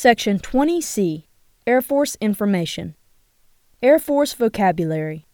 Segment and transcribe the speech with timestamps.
[0.00, 1.24] Section 20C
[1.66, 2.96] Air Force Information
[3.82, 5.26] Air Force Vocabulary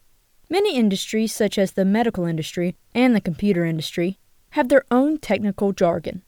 [0.50, 4.18] Many industries, such as the medical industry and the computer industry,
[4.50, 6.24] have their own technical jargon.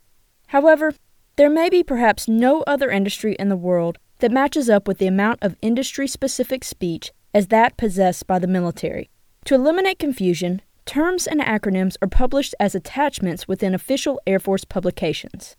[0.46, 0.94] However,
[1.34, 5.08] there may be perhaps no other industry in the world that matches up with the
[5.08, 9.10] amount of industry specific speech as that possessed by the military.
[9.46, 15.56] To eliminate confusion, terms and acronyms are published as attachments within official Air Force publications.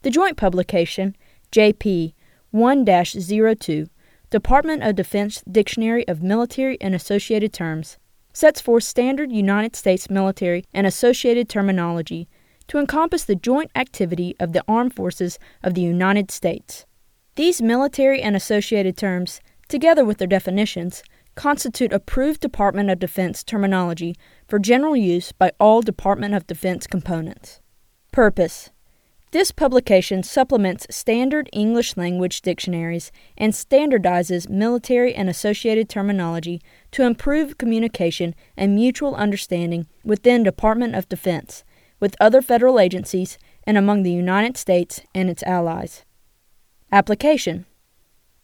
[0.00, 1.14] The joint publication,
[1.52, 2.14] JP
[2.52, 3.86] 1 02,
[4.28, 7.96] Department of Defense Dictionary of Military and Associated Terms,
[8.34, 12.28] sets forth standard United States military and associated terminology
[12.68, 16.84] to encompass the joint activity of the armed forces of the United States.
[17.36, 21.02] These military and associated terms, together with their definitions,
[21.34, 24.14] constitute approved Department of Defense terminology
[24.46, 27.62] for general use by all Department of Defense components.
[28.10, 28.71] Purpose
[29.32, 37.56] this publication supplements standard English language dictionaries and standardizes military and associated terminology to improve
[37.56, 41.64] communication and mutual understanding within Department of Defense,
[41.98, 46.04] with other federal agencies, and among the United States and its allies.
[46.90, 47.64] Application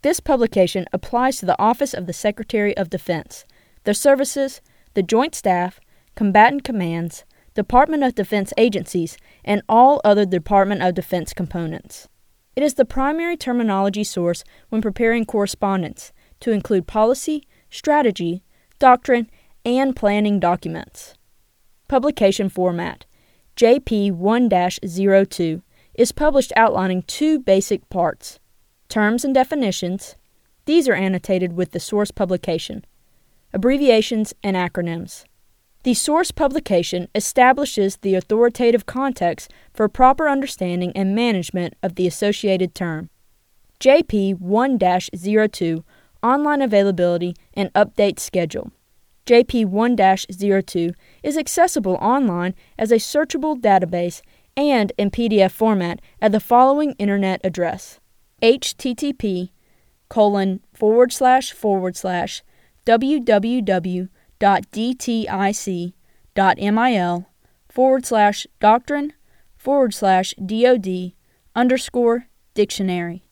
[0.01, 3.45] This publication applies to the Office of the Secretary of Defense,
[3.85, 4.63] the services,
[4.95, 5.81] the Joint Staff,
[6.15, 7.25] combatant commands,
[7.59, 12.07] Department of Defense agencies, and all other Department of Defense components.
[12.55, 18.45] It is the primary terminology source when preparing correspondence to include policy, strategy,
[18.79, 19.29] doctrine,
[19.65, 21.15] and planning documents.
[21.89, 23.07] Publication format
[23.57, 24.49] JP 1
[25.29, 25.63] 02
[25.95, 28.39] is published outlining two basic parts
[28.89, 30.15] terms and definitions.
[30.67, 32.85] These are annotated with the source publication,
[33.53, 35.25] abbreviations and acronyms.
[35.89, 42.75] The source publication establishes the authoritative context for proper understanding and management of the associated
[42.75, 43.09] term.
[43.81, 45.85] JP 1 02
[46.23, 48.71] Online Availability and Update Schedule.
[49.25, 54.21] JP 1 02 is accessible online as a searchable database
[54.59, 57.99] and in PDF format at the following internet address
[58.43, 59.49] http
[60.11, 62.43] colon forward slash forward slash
[62.85, 64.09] www
[64.41, 65.95] www.dtic.mil
[67.69, 69.13] forward slash doctrine
[69.57, 71.13] forward slash DOD
[71.55, 73.25] underscore dictionary.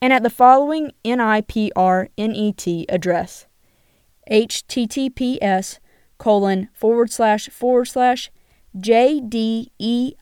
[0.00, 3.46] And at the following NIPRNET address
[4.30, 5.78] https
[6.18, 8.30] colon forward slash forward slash
[8.76, 10.14] jdeis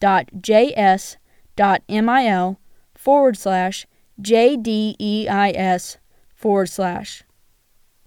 [0.00, 1.16] dot js
[1.56, 2.58] dot mil
[2.94, 3.86] forward slash
[4.20, 5.96] jdeis
[6.34, 7.22] forward slash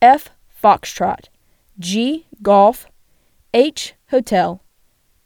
[0.00, 0.30] F.
[0.62, 1.28] Foxtrot,
[1.78, 2.26] G.
[2.42, 2.86] Golf,
[3.54, 3.94] H.
[4.10, 4.62] Hotel,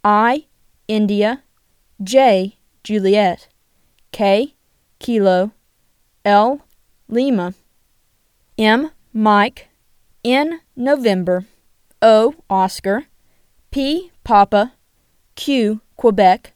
[0.04, 0.46] I.
[0.88, 1.42] India,
[2.02, 2.56] J.
[2.84, 3.48] Juliet,
[4.10, 4.54] K.
[4.98, 5.52] Kilo,
[6.24, 6.60] L.
[7.08, 7.54] Lima,
[8.58, 8.90] M.
[9.12, 9.68] Mike,
[10.24, 10.60] N.
[10.76, 11.46] November,
[12.00, 12.34] O.
[12.48, 13.04] Oscar,
[13.70, 14.10] P.
[14.24, 14.72] Papa,
[15.34, 15.80] Q.
[15.96, 16.52] Quebec,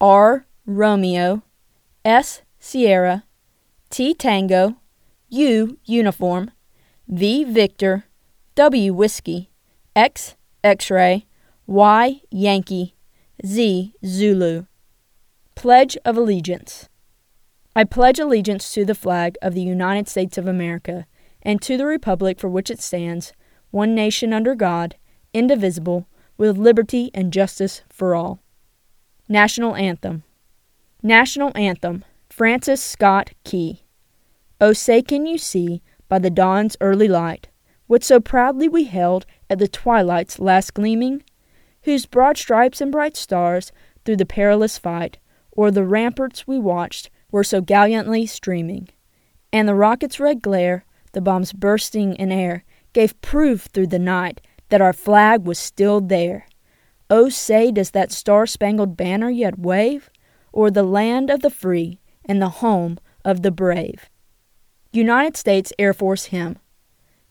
[0.00, 0.44] R.
[0.66, 1.42] Romeo,
[2.04, 2.42] S.
[2.58, 3.24] Sierra,
[3.90, 4.14] T.
[4.14, 4.76] Tango,
[5.28, 5.78] U.
[5.84, 6.50] Uniform,
[7.08, 7.44] V.
[7.44, 8.04] Victor,
[8.54, 8.94] W.
[8.94, 9.50] Whiskey,
[9.96, 10.36] X.
[10.64, 11.26] X-ray,
[11.66, 12.20] Y.
[12.30, 12.94] Yankee,
[13.44, 13.94] Z.
[14.06, 14.66] Zulu.
[15.56, 16.88] Pledge of Allegiance.
[17.74, 21.06] I pledge allegiance to the flag of the United States of America
[21.40, 23.32] and to the republic for which it stands,
[23.70, 24.96] one nation under God,
[25.32, 26.06] indivisible,
[26.36, 28.40] with liberty and justice for all.
[29.28, 30.22] National Anthem.
[31.04, 33.82] National Anthem Francis Scott Key.
[34.60, 37.48] Oh, say, can you see, by the dawn's early light,
[37.88, 41.24] what so proudly we held at the twilight's last gleaming?
[41.82, 43.72] Whose broad stripes and bright stars,
[44.04, 45.18] through the perilous fight,
[45.58, 48.88] o'er the ramparts we watched were so gallantly streaming.
[49.52, 50.84] And the rocket's red glare,
[51.14, 52.62] the bombs bursting in air,
[52.92, 56.46] gave proof through the night that our flag was still there.
[57.10, 60.08] Oh, say, does that star spangled banner yet wave
[60.54, 64.08] o'er the land of the free and the home of the brave?
[64.92, 66.58] United States Air Force Hymn.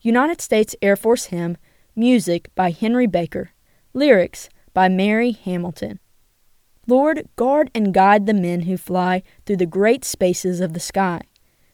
[0.00, 1.56] United States Air Force Hymn,
[1.94, 3.50] music by Henry Baker,
[3.94, 6.00] lyrics by Mary Hamilton.
[6.86, 11.20] Lord, guard and guide the men who fly through the great spaces of the sky.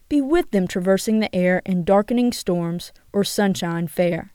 [0.09, 4.33] Be with them traversing the air in darkening storms or sunshine fair.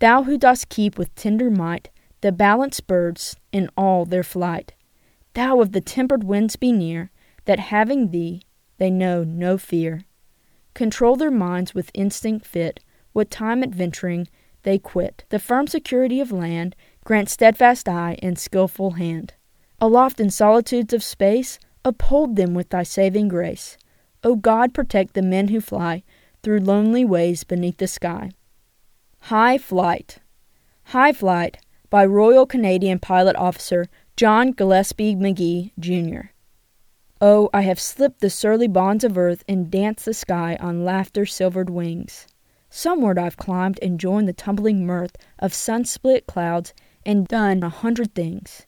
[0.00, 1.90] Thou who dost keep with tender might
[2.20, 4.74] the balanced birds in all their flight.
[5.34, 7.10] Thou of the tempered winds be near,
[7.44, 8.42] that having thee,
[8.78, 10.02] they know no fear.
[10.74, 12.80] Control their minds with instinct fit,
[13.12, 14.28] what time adventuring
[14.62, 15.24] they quit.
[15.28, 19.34] The firm security of land grant steadfast eye and skilful hand.
[19.80, 23.76] Aloft in solitudes of space, uphold them with thy saving grace.
[24.22, 26.04] O God, protect the men who fly
[26.42, 28.30] through lonely ways beneath the sky.
[29.20, 30.18] High Flight
[30.86, 31.58] High Flight
[31.90, 33.86] by Royal Canadian Pilot Officer
[34.16, 36.30] John Gillespie Magee, Jr.
[37.20, 41.24] Oh, I have slipped the surly bonds of earth and danced the sky on laughter
[41.24, 42.26] silvered wings.
[42.68, 46.74] Someward I've climbed and joined the tumbling mirth of sun split clouds
[47.04, 48.64] and done a hundred things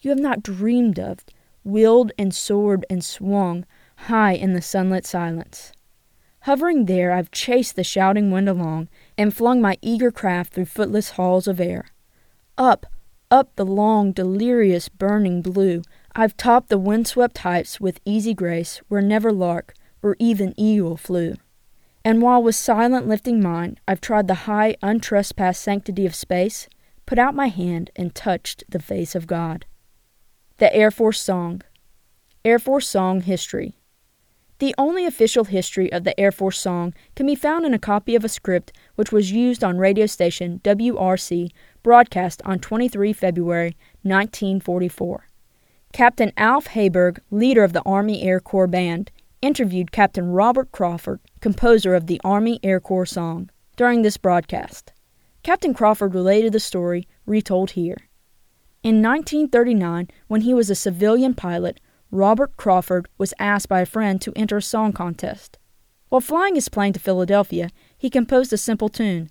[0.00, 1.24] you have not dreamed of,
[1.62, 3.66] wheeled and soared and swung
[3.96, 5.72] high in the sunlit silence.
[6.44, 8.88] Hovering there, I've chased the shouting wind along
[9.18, 11.88] and flung my eager craft through footless halls of air.
[12.56, 12.86] Up,
[13.30, 15.82] up the long, delirious, burning blue,
[16.14, 21.34] I've topped the wind-swept heights with easy grace where never lark or even eagle flew.
[22.04, 26.68] And while with silent lifting mind I've trod the high, untrespassed sanctity of space,
[27.06, 29.66] put out my hand and touched the face of God.
[30.56, 31.62] The Air Force Song
[32.44, 33.76] Air Force Song History
[34.58, 38.14] The only official history of the Air Force Song can be found in a copy
[38.14, 41.50] of a script which was used on radio station WRC
[41.82, 45.26] broadcast on 23 February 1944.
[45.92, 49.10] Captain Alf Heiberg, leader of the Army Air Corps Band,
[49.42, 54.92] interviewed Captain Robert Crawford, composer of the Army Air Corps song, during this broadcast.
[55.42, 57.96] Captain Crawford related the story retold here.
[58.82, 61.80] In 1939, when he was a civilian pilot,
[62.10, 65.58] Robert Crawford was asked by a friend to enter a song contest.
[66.08, 69.30] While flying his plane to Philadelphia, he composed a simple tune.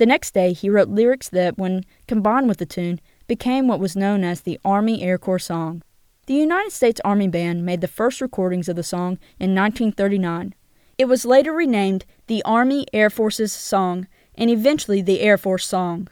[0.00, 3.94] The next day, he wrote lyrics that, when combined with the tune, became what was
[3.94, 5.82] known as the Army Air Corps song.
[6.24, 10.54] The United States Army Band made the first recordings of the song in 1939.
[10.96, 16.08] It was later renamed the Army Air Force's Song and eventually the Air Force Song.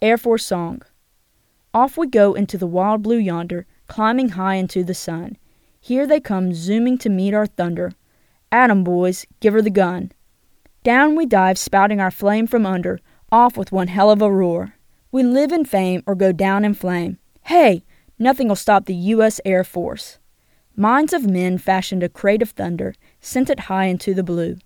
[0.00, 0.82] Air Force Song
[1.74, 5.36] Off we go into the wild blue yonder, climbing high into the sun.
[5.80, 7.94] Here they come zooming to meet our thunder.
[8.52, 10.12] Atom boys, give her the gun.
[10.82, 13.00] Down we dive, spouting our flame from under,
[13.30, 14.74] off with one hell of a roar.
[15.10, 17.18] We live in fame or go down in flame.
[17.42, 17.84] Hey,
[18.22, 19.40] Nothing will stop the U.S.
[19.44, 20.20] Air Force.
[20.76, 24.58] Minds of men fashioned a crate of thunder, sent it high into the blue.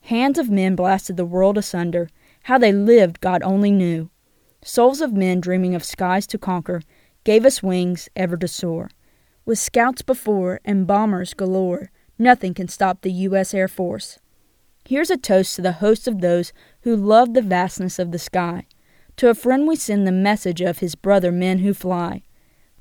[0.00, 2.08] Hands of men blasted the world asunder.
[2.42, 4.10] How they lived, God only knew.
[4.64, 6.82] Souls of men dreaming of skies to conquer
[7.22, 8.90] gave us wings ever to soar.
[9.44, 13.54] With scouts before and bombers galore, nothing can stop the U.S.
[13.54, 14.18] Air Force.
[14.86, 18.66] Here's a toast to the host of those who love the vastness of the sky.
[19.16, 22.22] To a friend we send the message of his brother men who fly.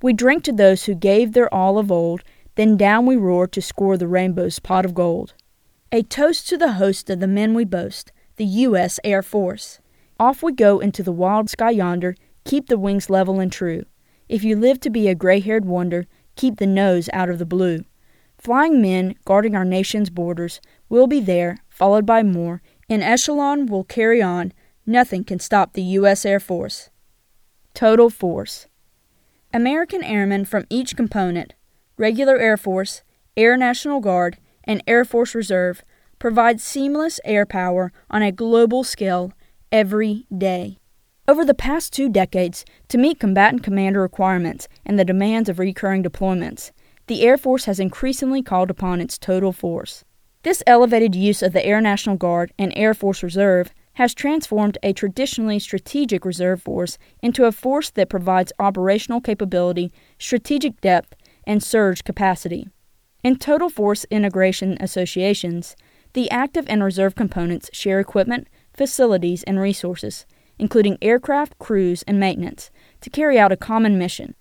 [0.01, 2.23] We drink to those who gave their all of old,
[2.55, 5.33] then down we roar to score the rainbow's pot of gold.
[5.93, 8.99] A toast to the host of the men we boast, the U.S.
[9.05, 9.79] Air Force.
[10.19, 13.85] Off we go into the wild sky yonder, keep the wings level and true.
[14.27, 16.05] If you live to be a gray haired wonder,
[16.35, 17.85] keep the nose out of the blue.
[18.37, 22.61] Flying men guarding our nation's borders will be there, followed by more.
[22.87, 24.53] In echelon will carry on.
[24.85, 26.25] Nothing can stop the U.S.
[26.25, 26.89] Air Force.
[27.73, 28.67] Total Force.
[29.51, 31.53] American airmen from each component
[31.97, 33.03] Regular Air Force,
[33.37, 35.83] Air National Guard, and Air Force Reserve
[36.19, 39.33] provide seamless air power on a global scale
[39.71, 40.77] every day.
[41.27, 46.03] Over the past two decades, to meet combatant commander requirements and the demands of recurring
[46.03, 46.71] deployments,
[47.07, 50.03] the Air Force has increasingly called upon its total force.
[50.43, 54.91] This elevated use of the Air National Guard and Air Force Reserve has transformed a
[54.91, 61.15] traditionally strategic reserve force into a force that provides operational capability, strategic depth,
[61.47, 62.67] and surge capacity.
[63.23, 65.77] In total force integration associations,
[66.11, 70.25] the active and reserve components share equipment, facilities, and resources,
[70.59, 72.69] including aircraft, crews, and maintenance,
[72.99, 74.35] to carry out a common mission.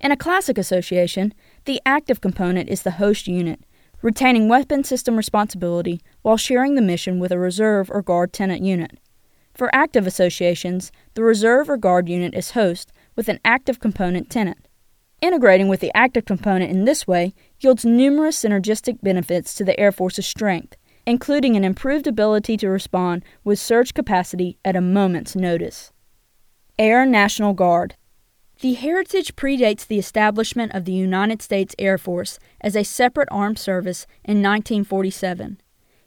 [0.00, 3.60] In a classic association, The active component is the host unit,
[4.02, 8.98] retaining weapon system responsibility while sharing the mission with a reserve or guard tenant unit.
[9.54, 14.66] For active associations, the reserve or guard unit is host with an active component tenant.
[15.20, 19.92] Integrating with the active component in this way yields numerous synergistic benefits to the Air
[19.92, 25.92] Force's strength, including an improved ability to respond with surge capacity at a moment's notice.
[26.78, 27.94] Air National Guard
[28.62, 33.58] The heritage predates the establishment of the United States Air Force as a separate armed
[33.58, 35.60] service in 1947.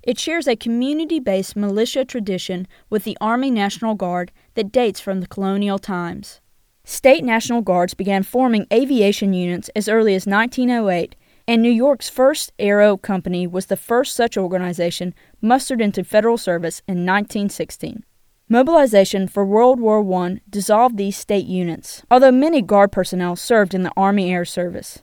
[0.03, 5.19] It shares a community based militia tradition with the Army National Guard that dates from
[5.19, 6.39] the colonial times.
[6.85, 11.13] State National Guards began forming aviation units as early as 1908,
[11.49, 16.81] and New York's first Aero Company was the first such organization mustered into federal service
[16.87, 18.05] in 1916.
[18.47, 23.81] Mobilization for World War I dissolved these state units, although many Guard personnel served in
[23.81, 24.99] the Army Air Service.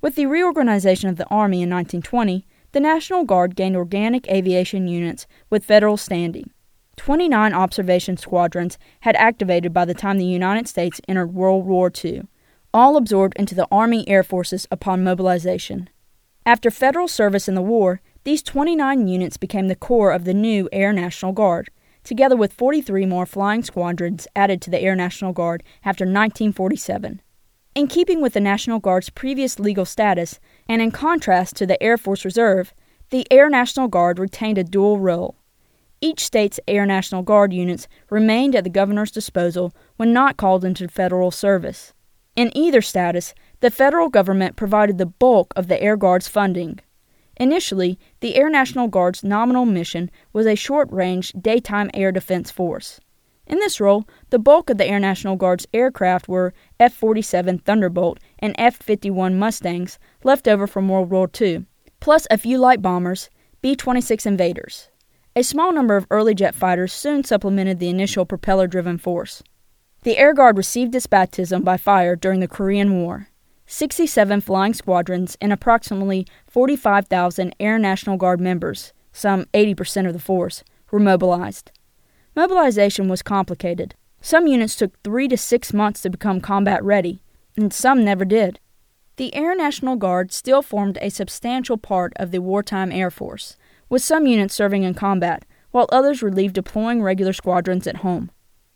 [0.00, 5.26] With the reorganization of the Army in 1920, the National Guard gained organic aviation units
[5.50, 6.50] with federal standing.
[6.96, 12.22] 29 observation squadrons had activated by the time the United States entered World War II,
[12.72, 15.90] all absorbed into the Army Air Forces upon mobilization.
[16.46, 20.68] After federal service in the war, these 29 units became the core of the new
[20.70, 21.68] Air National Guard,
[22.06, 27.20] together with 43 more flying squadrons added to the Air National Guard after 1947.
[27.74, 31.98] In keeping with the National Guard's previous legal status, and in contrast to the Air
[31.98, 32.72] Force Reserve,
[33.10, 35.36] the Air National Guard retained a dual role.
[36.00, 40.88] Each state's Air National Guard units remained at the governor's disposal when not called into
[40.88, 41.92] federal service.
[42.34, 46.80] In either status, the federal government provided the bulk of the Air Guard's funding.
[47.36, 53.00] Initially, the Air National Guard's nominal mission was a short range daytime air defense force.
[53.46, 58.18] In this role, the bulk of the Air National Guard's aircraft were F 47 Thunderbolt
[58.38, 61.66] and F 51 Mustangs left over from World War II,
[62.00, 63.30] plus a few light bombers,
[63.62, 64.88] B 26 Invaders.
[65.36, 69.42] A small number of early jet fighters soon supplemented the initial propeller driven force.
[70.02, 73.28] The Air Guard received its baptism by fire during the Korean War.
[73.66, 80.62] 67 flying squadrons and approximately 45,000 Air National Guard members, some 80% of the force,
[80.90, 81.72] were mobilized.
[82.36, 83.94] Mobilization was complicated.
[84.20, 87.22] Some units took three to six months to become combat ready,
[87.56, 88.60] and some never did.
[89.16, 93.56] The Air National Guard still formed a substantial part of the wartime Air Force,
[93.88, 98.30] with some units serving in combat, while others relieved deploying regular squadrons at home.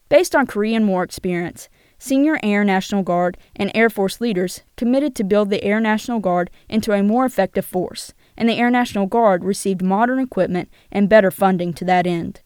[0.09, 1.69] Based on Korean War experience,
[2.01, 6.51] senior Air National Guard and Air Force leaders committed to build the Air National Guard
[6.69, 11.31] into a more effective force, and the Air National Guard received modern equipment and better
[11.31, 12.41] funding to that end.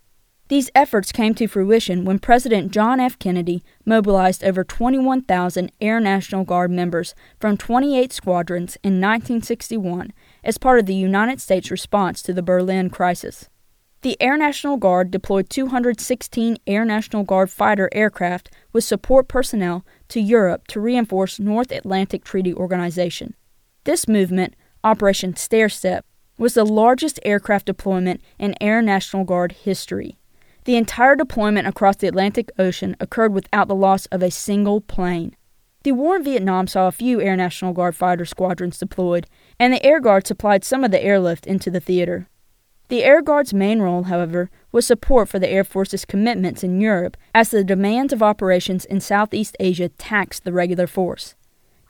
[0.49, 3.19] These efforts came to fruition when President John F.
[3.19, 10.79] Kennedy mobilized over 21,000 Air National Guard members from 28 squadrons in 1961 as part
[10.79, 13.49] of the United States response to the Berlin crisis.
[14.05, 20.21] The Air National Guard deployed 216 Air National Guard fighter aircraft with support personnel to
[20.21, 23.33] Europe to reinforce North Atlantic Treaty Organization.
[23.85, 26.05] This movement, Operation Stair Step,
[26.37, 30.19] was the largest aircraft deployment in Air National Guard history.
[30.67, 35.35] The entire deployment across the Atlantic Ocean occurred without the loss of a single plane.
[35.83, 39.27] The war in Vietnam saw a few Air National Guard fighter squadrons deployed,
[39.59, 42.29] and the Air Guard supplied some of the airlift into the theater.
[42.89, 47.17] The Air Guard's main role, however, was support for the Air Force's commitments in Europe
[47.35, 51.35] as the demands of operations in Southeast Asia taxed the regular force.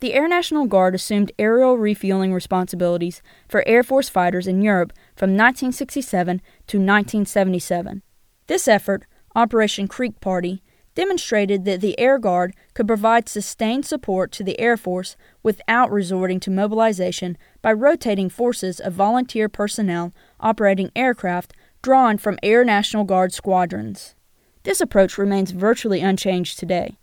[0.00, 5.30] The Air National Guard assumed aerial refueling responsibilities for Air Force fighters in Europe from
[5.30, 8.02] 1967 to 1977.
[8.46, 10.62] This effort, Operation Creek Party,
[10.94, 16.40] demonstrated that the Air Guard could provide sustained support to the Air Force without resorting
[16.40, 23.32] to mobilization by rotating forces of volunteer personnel operating aircraft drawn from Air National Guard
[23.32, 24.14] squadrons.
[24.62, 26.96] This approach remains virtually unchanged today.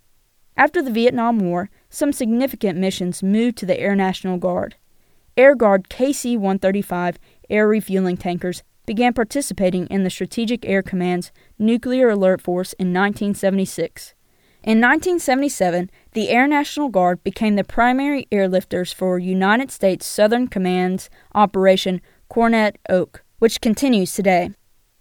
[0.58, 4.76] After the Vietnam War, some significant missions moved to the Air National Guard.
[5.38, 7.18] Air Guard KC 135
[7.50, 14.14] air refueling tankers began participating in the Strategic Air Command's Nuclear Alert Force in 1976.
[14.64, 21.10] In 1977, the Air National Guard became the primary airlifters for United States Southern Command's
[21.34, 24.50] Operation Coronet Oak, which continues today.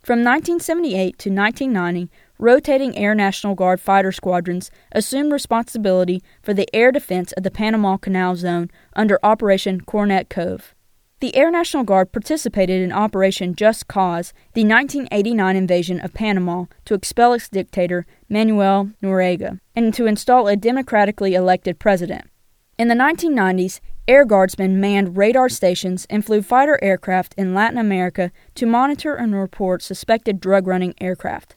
[0.04, 6.92] From 1978 to 1990, rotating Air National Guard fighter squadrons assumed responsibility for the air
[6.92, 10.76] defense of the Panama Canal Zone under Operation Coronet Cove.
[11.20, 16.94] The Air National Guard participated in Operation Just Cause, the 1989 invasion of Panama to
[16.94, 22.30] expel its dictator, Manuel Noriega, and to install a democratically elected president.
[22.78, 28.32] In the 1990s, Air Guardsmen manned radar stations and flew fighter aircraft in Latin America
[28.54, 31.54] to monitor and report suspected drug running aircraft.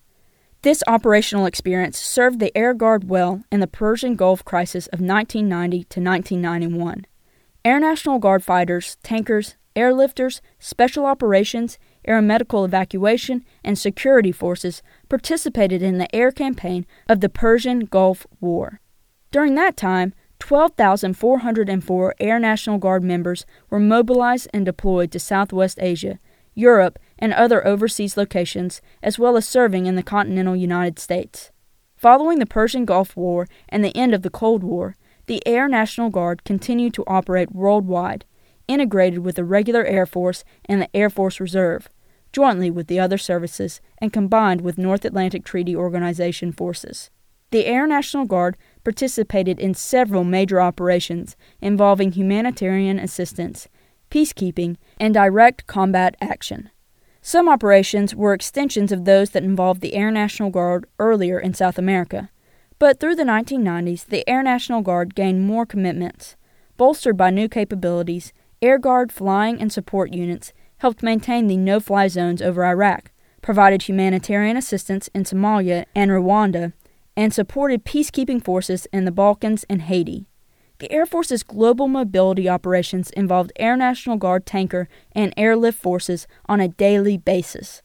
[0.64, 5.86] This operational experience served the Air Guard well in the Persian Gulf crisis of 1990
[5.86, 7.06] to 1991.
[7.66, 15.82] Air National Guard fighters, tankers, airlifters, special operations, air medical evacuation, and security forces participated
[15.82, 18.82] in the air campaign of the Persian Gulf War.
[19.32, 26.20] During that time, 12,404 Air National Guard members were mobilized and deployed to Southwest Asia,
[26.54, 31.52] Europe, and other overseas locations, as well as serving in the continental United States.
[31.96, 36.10] Following the Persian Gulf War and the end of the Cold War, the Air National
[36.10, 38.26] Guard continued to operate worldwide,
[38.68, 41.90] integrated with the regular Air Force and the Air Force Reserve,
[42.32, 47.10] jointly with the other services, and combined with North Atlantic Treaty Organization forces.
[47.52, 53.68] The Air National Guard participated in several major operations involving humanitarian assistance,
[54.10, 56.72] peacekeeping, and direct combat action.
[57.22, 61.78] Some operations were extensions of those that involved the Air National Guard earlier in South
[61.78, 62.30] America,
[62.84, 66.36] but through the 1990s, the Air National Guard gained more commitments.
[66.76, 72.10] Bolstered by new capabilities, Air Guard flying and support units helped maintain the no fly
[72.10, 73.10] zones over Iraq,
[73.42, 76.74] provided humanitarian assistance in Somalia and Rwanda,
[77.16, 80.28] and supported peacekeeping forces in the Balkans and Haiti.
[80.80, 86.60] The Air Force's global mobility operations involved Air National Guard tanker and airlift forces on
[86.60, 87.82] a daily basis.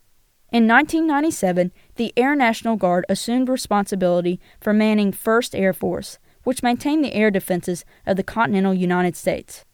[0.50, 7.04] In 1997, the Air National Guard assumed responsibility for manning 1st Air Force, which maintained
[7.04, 9.66] the air defenses of the continental United States.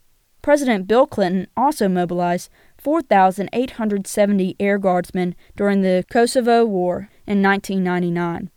[0.43, 8.51] President Bill Clinton also mobilized 4,870 Air Guardsmen during the Kosovo War in 1999.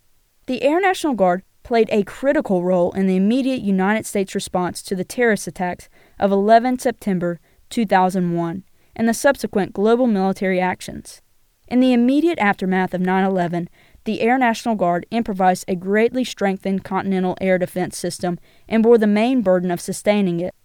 [0.48, 4.96] The Air National Guard played a critical role in the immediate United States response to
[4.96, 8.64] the terrorist attacks of 11 September 2001
[8.96, 11.22] and the subsequent global military actions.
[11.68, 13.70] In the immediate aftermath of 9 11,
[14.06, 19.08] the Air National Guard improvised a greatly strengthened continental air defense system and bore the
[19.08, 20.56] main burden of sustaining it.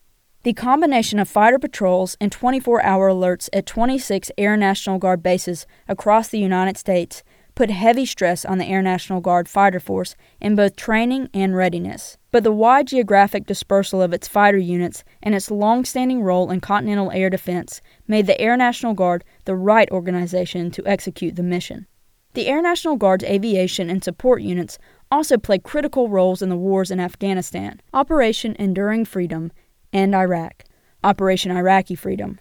[0.45, 5.67] The combination of fighter patrols and 24 hour alerts at 26 Air National Guard bases
[5.89, 7.23] across the United States
[7.55, 12.17] put heavy stress on the Air National Guard fighter force in both training and readiness.
[12.31, 16.61] But the wide geographic dispersal of its fighter units and its long standing role in
[16.61, 21.87] continental air defense made the Air National Guard the right organization to execute the mission.
[22.35, 24.79] The Air National Guard's aviation and support units
[25.11, 29.53] also played critical roles in the wars in Afghanistan, Operation Enduring Freedom,
[29.93, 30.65] and Iraq,
[31.05, 32.39] Operation Iraqi Freedom.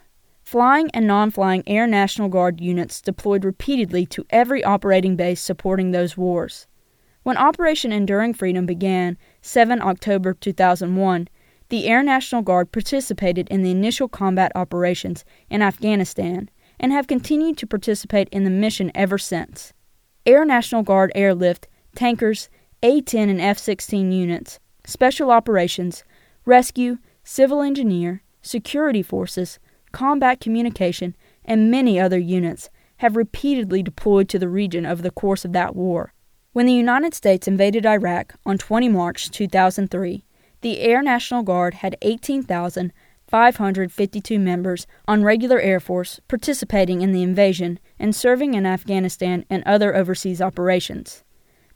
[0.51, 5.91] Flying and non flying Air National Guard units deployed repeatedly to every operating base supporting
[5.91, 6.67] those wars.
[7.23, 11.29] When Operation Enduring Freedom began, 7 October 2001,
[11.69, 16.49] the Air National Guard participated in the initial combat operations in Afghanistan
[16.81, 19.71] and have continued to participate in the mission ever since.
[20.25, 22.49] Air National Guard airlift, tankers,
[22.83, 26.03] A 10 and F 16 units, special operations,
[26.43, 29.57] rescue, civil engineer, security forces,
[29.91, 35.43] combat communication, and many other units have repeatedly deployed to the region over the course
[35.43, 36.13] of that war.
[36.53, 40.25] When the United States invaded Iraq on 20 March 2003,
[40.61, 47.79] the Air National Guard had 18,552 members on regular Air Force participating in the invasion
[47.97, 51.23] and serving in Afghanistan and other overseas operations.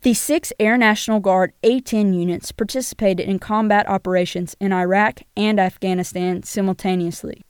[0.02, 5.60] The six Air National Guard A 10 units participated in combat operations in Iraq and
[5.60, 7.42] Afghanistan simultaneously.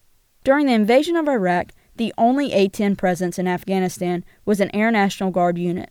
[0.46, 4.92] During the invasion of Iraq, the only A 10 presence in Afghanistan was an Air
[4.92, 5.90] National Guard unit.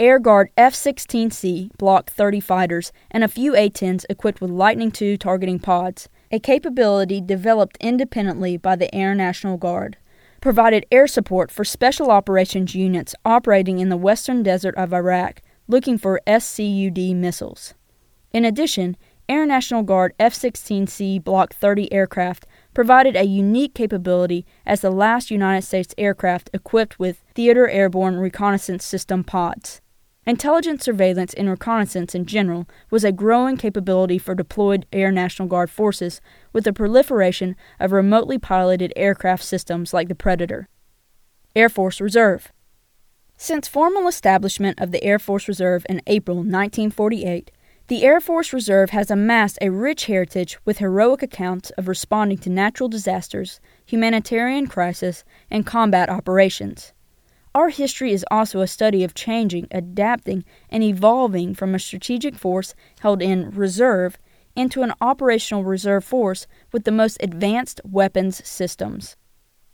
[0.00, 4.92] Air Guard F 16C Block 30 fighters and a few A 10s equipped with LITENING
[5.00, 9.96] II targeting pods, a capability developed independently by the Air National Guard,
[10.40, 15.98] provided air support for special operations units operating in the western desert of Iraq looking
[15.98, 17.74] for SCUD missiles.
[18.32, 18.96] In addition,
[19.28, 25.30] Air National Guard F 16C Block 30 aircraft provided a unique capability as the last
[25.30, 29.80] United States aircraft equipped with Theater Airborne Reconnaissance System pods.
[30.26, 35.70] Intelligence surveillance and reconnaissance in general was a growing capability for deployed Air National Guard
[35.70, 36.20] forces
[36.52, 40.68] with the proliferation of remotely piloted aircraft systems like the Predator.
[41.54, 42.50] Air Force Reserve
[43.36, 47.50] Since formal establishment of the Air Force Reserve in April 1948,
[47.86, 52.48] the Air Force Reserve has amassed a rich heritage with heroic accounts of responding to
[52.48, 56.94] natural disasters, humanitarian crisis, and combat operations.
[57.54, 62.74] Our history is also a study of changing, adapting, and evolving from a strategic force
[63.00, 64.16] held in reserve
[64.56, 69.14] into an operational reserve force with the most advanced weapons systems.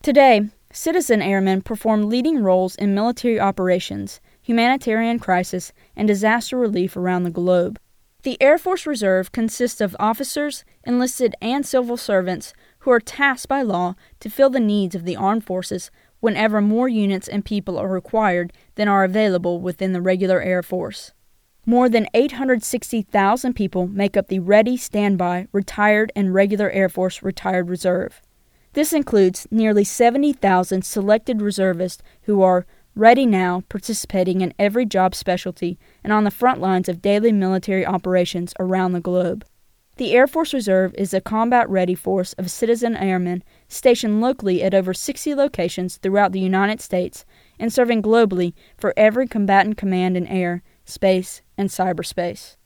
[0.03, 7.23] Today, citizen airmen perform leading roles in military operations, humanitarian crisis, and disaster relief around
[7.23, 7.79] the globe.
[8.23, 13.63] The Air Force Reserve consists of officers, enlisted, and civil servants who are tasked by
[13.63, 17.89] law to fill the needs of the armed forces whenever more units and people are
[17.89, 21.13] required than are available within the regular Air Force.
[21.65, 27.71] More than 860,000 people make up the Ready, Standby, Retired, and Regular Air Force Retired
[27.71, 28.21] Reserve.
[28.75, 35.79] This includes nearly 70,000 selected reservists who are ready now, participating in every job specialty
[36.03, 39.45] and on the front lines of daily military operations around the globe.
[39.97, 44.73] The Air Force Reserve is a combat ready force of citizen airmen stationed locally at
[44.73, 47.27] over 60 locations throughout the United States
[47.59, 52.57] and serving globally for every combatant command in air, space, and cyberspace.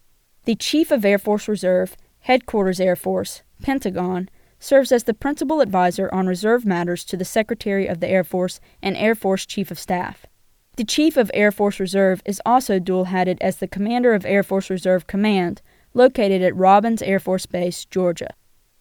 [0.45, 4.29] The Chief of Air Force Reserve, Headquarters Air Force, Pentagon,
[4.65, 8.61] serves as the principal advisor on reserve matters to the Secretary of the Air Force
[8.83, 10.25] and Air Force Chief of Staff.
[10.77, 14.43] The Chief of Air Force Reserve is also dual hatted as the Commander of Air
[14.43, 15.61] Force Reserve Command
[15.93, 18.31] located at Robins Air Force Base, Georgia.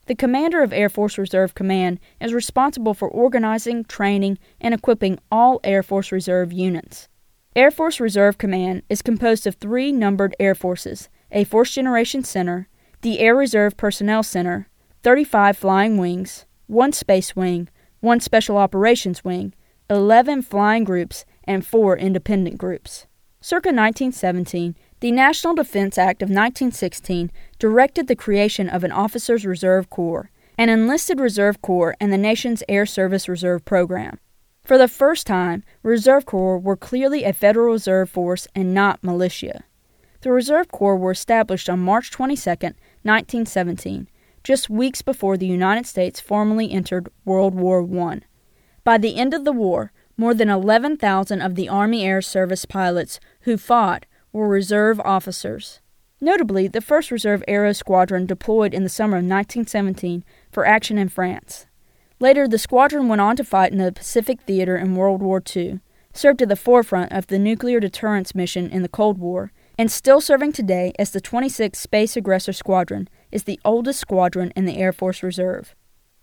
[0.06, 5.60] The Commander of Air Force Reserve Command is responsible for organizing, training, and equipping all
[5.66, 7.10] Air Force Reserve units.
[7.58, 12.70] Air Force Reserve Command is composed of three numbered Air Forces a Force Generation Center,
[13.02, 14.70] the Air Reserve Personnel Center,
[15.04, 17.68] 35 flying wings, one space wing,
[18.00, 19.54] one special operations wing,
[19.90, 23.06] 11 flying groups, and four independent groups.
[23.42, 29.90] Circa 1917, the National Defense Act of 1916 directed the creation of an Officers Reserve
[29.90, 34.20] Corps, an enlisted reserve corps, and the nation's Air Service Reserve Program.
[34.64, 39.66] For the first time, Reserve Corps were clearly a Federal Reserve Force and not militia.
[40.22, 44.08] The Reserve Corps were established on March 22, 1917,
[44.44, 48.22] just weeks before the United States formally entered World War I.
[48.84, 53.20] By the end of the war, more than 11,000 of the Army Air Service pilots
[53.42, 55.80] who fought were reserve officers.
[56.20, 61.10] Notably, the 1st Reserve Aero Squadron deployed in the summer of 1917 for action in
[61.10, 61.66] France.
[62.20, 65.82] Later, the squadron went on to fight in the Pacific Theater in World War II,
[66.14, 70.22] served at the forefront of the nuclear deterrence mission in the Cold War, and still
[70.22, 74.94] serving today as the 26th Space Aggressor Squadron, is the oldest squadron in the Air
[74.94, 75.76] Force Reserve.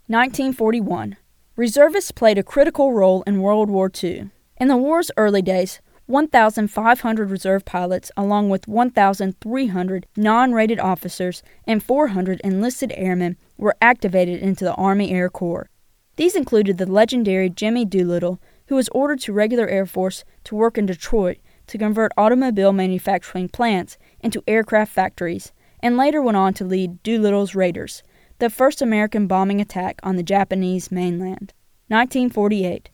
[0.06, 1.16] 1941.
[1.56, 4.30] Reservists played a critical role in World War II.
[4.56, 11.82] In the war's early days, 1,500 reserve pilots, along with 1,300 non rated officers and
[11.82, 15.68] 400 enlisted airmen, were activated into the Army Air Corps.
[16.16, 20.78] These included the legendary Jimmy Doolittle, who was ordered to regular Air Force to work
[20.78, 26.64] in Detroit to convert automobile manufacturing plants into aircraft factories, and later went on to
[26.64, 28.02] lead Doolittle's Raiders,
[28.38, 31.52] the first American bombing attack on the Japanese mainland.
[31.88, 32.90] 1948.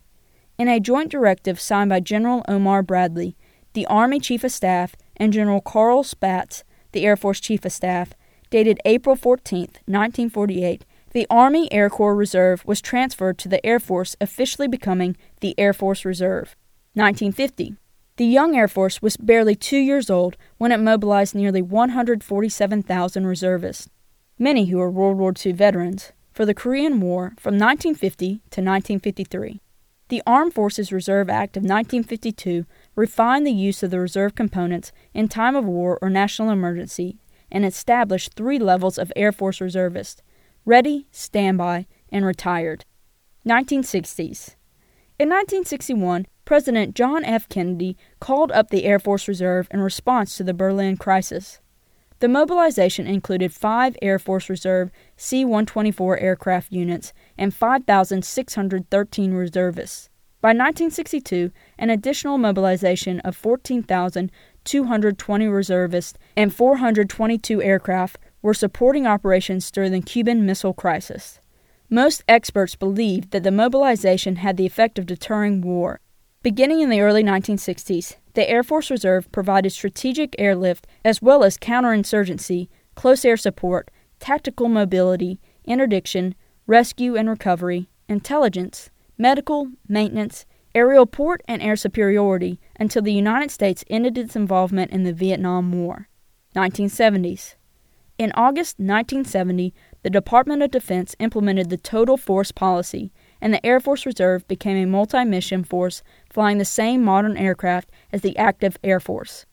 [0.59, 3.37] In a joint directive signed by General Omar Bradley,
[3.75, 8.15] the Army Chief of Staff, and General Carl Spaatz, the Air Force Chief of Staff,
[8.51, 14.17] dated April 14, 1948, the Army Air Corps Reserve was transferred to the Air Force,
[14.21, 16.57] officially becoming the Air Force Reserve.
[16.95, 17.77] 1950.
[18.17, 23.91] The young Air Force was barely two years old when it mobilized nearly 147,000 reservists,
[24.39, 29.61] many who were World War II veterans, for the Korean War from 1950 to 1953.
[30.09, 35.29] The Armed Forces Reserve Act of 1952 refined the use of the reserve components in
[35.29, 37.19] time of war or national emergency
[37.53, 40.23] and established three levels of Air Force reservists
[40.65, 42.87] ready, standby, and retired.
[43.47, 44.55] 1960s.
[45.19, 47.49] In 1961, President John F.
[47.49, 51.59] Kennedy called up the Air Force Reserve in response to the Berlin crisis.
[52.21, 60.09] The mobilization included five Air Force Reserve C 124 aircraft units and 5,613 reservists.
[60.41, 69.91] By 1962, an additional mobilization of 14,220 reservists and 422 aircraft were supporting operations during
[69.91, 71.41] the Cuban Missile Crisis.
[71.91, 75.99] Most experts believe that the mobilization had the effect of deterring war.
[76.47, 81.59] Beginning in the early 1960s, the Air Force Reserve provided strategic airlift as well as
[81.59, 86.37] counterinsurgency, close air support, tactical mobility, interdiction,
[86.69, 93.85] rescue and recovery, intelligence, medical, maintenance, aerial port, and air superiority until the United States
[93.91, 96.09] ended its involvement in the Vietnam War.
[96.55, 97.57] 1970s.
[98.19, 103.79] In August 1970, the Department of Defense implemented the Total Force Policy, and the Air
[103.79, 106.03] Force Reserve became a multi mission force
[106.37, 109.47] flying the same modern aircraft as the active Air Force.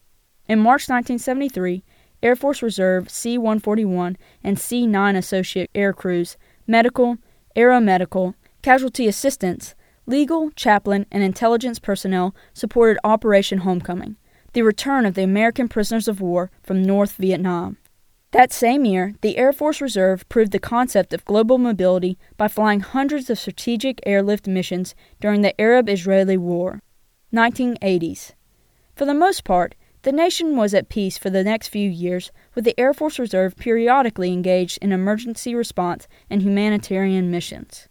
[0.49, 1.81] In March 1973,
[2.21, 6.35] Air Force Reserve C 141 and C 9 Associate Air Crews,
[6.67, 7.19] medical,
[7.55, 14.17] aeromedical, casualty assistance, legal, chaplain, and intelligence personnel supported Operation Homecoming,
[14.51, 17.77] the return of the American prisoners of war from North Vietnam.
[18.33, 22.79] That same year, the Air Force Reserve proved the concept of global mobility by flying
[22.79, 26.81] hundreds of strategic airlift missions during the Arab Israeli War.
[27.31, 28.31] 1980s.
[28.95, 32.65] For the most part, the nation was at peace for the next few years, with
[32.65, 37.87] the Air Force Reserve periodically engaged in emergency response and humanitarian missions.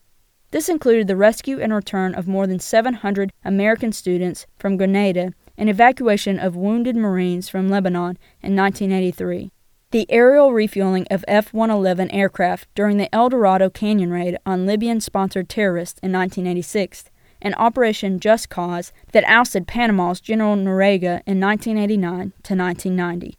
[0.50, 5.70] This included the rescue and return of more than 700 American students from Grenada and
[5.70, 9.52] evacuation of wounded Marines from Lebanon in 1983.
[9.92, 15.02] The aerial refueling of F 111 aircraft during the El Dorado Canyon raid on Libyan
[15.02, 17.10] sponsored terrorists in 1986
[17.42, 23.36] and Operation Just Cause that ousted Panama's General Noriega in 1989 to 1990.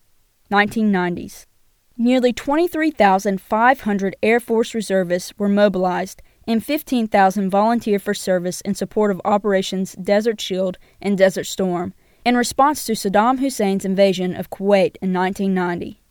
[0.51, 1.47] 1990s.
[1.97, 9.19] Nearly 23,500 Air Force reservists were mobilized and 15,000 volunteered for service in support of
[9.25, 15.11] Operations Desert Shield and Desert Storm in response to Saddam Hussein's invasion of Kuwait in
[15.11, 16.02] 1990.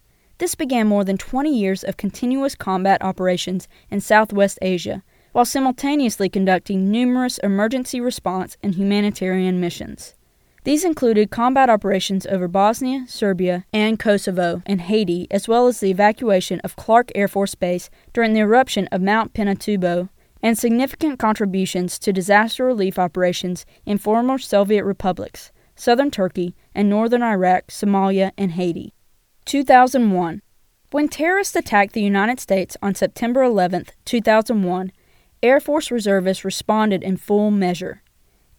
[0.42, 6.28] This began more than 20 years of continuous combat operations in Southwest Asia, while simultaneously
[6.28, 10.16] conducting numerous emergency response and humanitarian missions.
[10.64, 15.92] These included combat operations over Bosnia, Serbia, and Kosovo and Haiti, as well as the
[15.92, 20.08] evacuation of Clark Air Force Base during the eruption of Mount Pinatubo,
[20.42, 27.22] and significant contributions to disaster relief operations in former Soviet republics, southern Turkey, and northern
[27.22, 28.92] Iraq, Somalia, and Haiti.
[29.44, 30.42] 2001.
[30.90, 34.92] When terrorists attacked the United States on September 11, 2001,
[35.42, 38.02] Air Force reservists responded in full measure.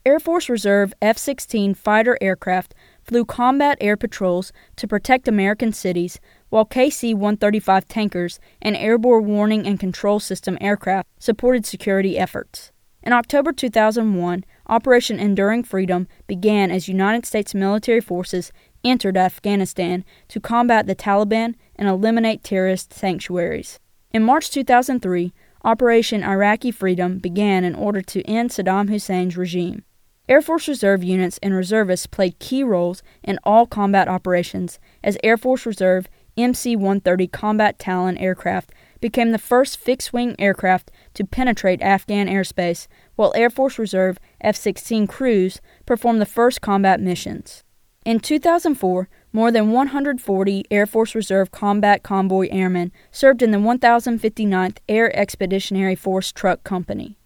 [0.05, 6.19] Air Force Reserve F 16 fighter aircraft flew combat air patrols to protect American cities,
[6.49, 12.73] while KC 135 tankers and airborne warning and control system aircraft supported security efforts.
[13.01, 18.51] In October 2001, Operation Enduring Freedom began as United States military forces
[18.83, 23.79] entered Afghanistan to combat the Taliban and eliminate terrorist sanctuaries.
[24.11, 29.83] In March 2003, Operation Iraqi Freedom began in order to end Saddam Hussein's regime.
[30.29, 35.37] Air Force Reserve units and reservists played key roles in all combat operations, as Air
[35.37, 41.81] Force Reserve MC 130 Combat Talon aircraft became the first fixed wing aircraft to penetrate
[41.81, 47.62] Afghan airspace, while Air Force Reserve F 16 crews performed the first combat missions.
[48.05, 54.77] In 2004, more than 140 Air Force Reserve Combat Convoy Airmen served in the 1059th
[54.89, 57.17] Air Expeditionary Force Truck Company.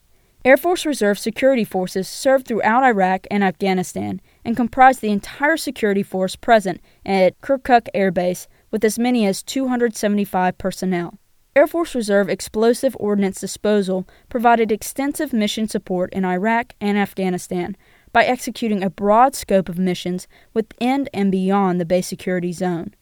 [0.45, 6.03] Air Force Reserve security forces served throughout Iraq and Afghanistan and comprised the entire security
[6.03, 11.17] force present at Kirkuk Air Base with as many as 275 personnel.
[11.55, 17.75] Air Force Reserve Explosive Ordnance Disposal provided extensive mission support in Iraq and Afghanistan,
[18.17, 22.95] by executing a broad scope of missions within and beyond the base security zone.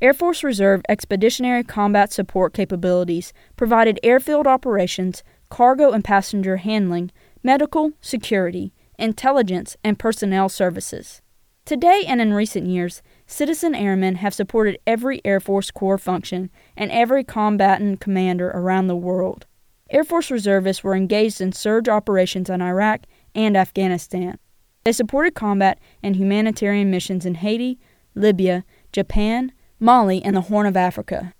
[0.00, 7.10] Air Force Reserve Expeditionary Combat Support capabilities provided airfield operations, cargo and passenger handling,
[7.42, 11.22] medical, security, intelligence, and personnel services.
[11.64, 16.92] Today and in recent years, citizen airmen have supported every Air Force core function and
[16.92, 19.44] every combatant commander around the world.
[19.90, 23.00] Air Force reservists were engaged in surge operations in Iraq
[23.34, 24.38] and Afghanistan.
[24.84, 27.78] They supported combat and humanitarian missions in Haiti,
[28.14, 31.34] Libya, Japan, Mali, and the Horn of Africa.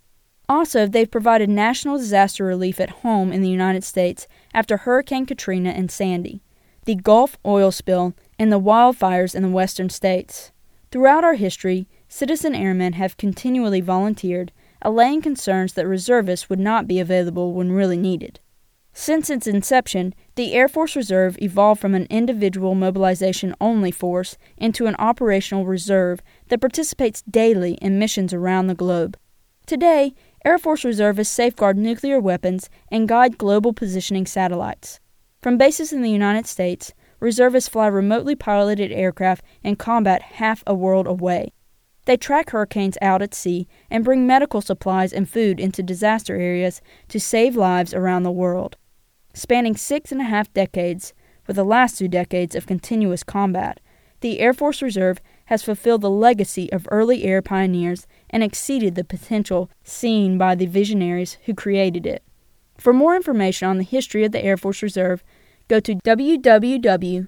[0.49, 5.69] Also, they've provided national disaster relief at home in the United States after Hurricane Katrina
[5.69, 6.41] and Sandy,
[6.85, 10.51] the Gulf oil spill, and the wildfires in the western states.
[10.91, 14.51] Throughout our history, citizen airmen have continually volunteered,
[14.81, 18.39] allaying concerns that reservists would not be available when really needed.
[18.95, 24.85] Since its inception, the Air Force Reserve evolved from an individual mobilization only force into
[24.85, 29.17] an operational reserve that participates daily in missions around the globe.
[29.65, 30.13] Today,
[30.45, 34.99] Air Force reservists safeguard nuclear weapons and guide global positioning satellites.
[35.41, 40.75] From bases in the United States, reservists fly remotely piloted aircraft and combat half a
[40.75, 41.51] world away.
[42.05, 46.79] They track hurricanes out at sea and bring medical supplies and food into disaster areas
[47.07, 48.77] to save lives around the world
[49.33, 51.13] spanning six and a half decades,
[51.47, 53.79] with the last two decades of continuous combat,
[54.21, 59.03] the Air Force Reserve has fulfilled the legacy of early air pioneers and exceeded the
[59.03, 62.23] potential seen by the visionaries who created it.
[62.77, 65.23] For more information on the history of the Air Force Reserve,
[65.67, 67.27] go to www.afrc.af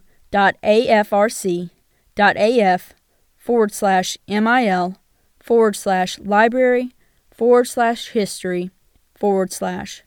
[3.38, 4.96] forward slash MIL
[5.40, 6.96] forward slash library
[7.32, 8.72] forward slash history
[9.14, 10.04] forward slash